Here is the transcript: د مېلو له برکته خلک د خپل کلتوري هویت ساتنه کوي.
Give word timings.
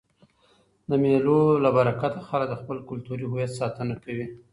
د 0.89 0.91
مېلو 1.03 1.39
له 1.63 1.69
برکته 1.77 2.19
خلک 2.29 2.47
د 2.49 2.55
خپل 2.61 2.77
کلتوري 2.89 3.25
هویت 3.31 3.51
ساتنه 3.59 3.95
کوي. 4.03 4.25